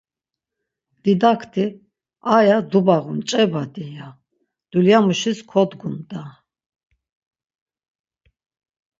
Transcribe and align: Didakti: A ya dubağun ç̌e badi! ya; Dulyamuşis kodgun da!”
Didakti: 1.03 1.65
A 2.33 2.37
ya 2.47 2.57
dubağun 2.71 3.19
ç̌e 3.29 3.43
badi! 3.51 3.85
ya; 3.95 4.07
Dulyamuşis 4.71 5.39
kodgun 5.51 5.97
da!” 6.09 6.23